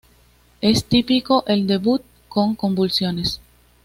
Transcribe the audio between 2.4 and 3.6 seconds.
convulsiones.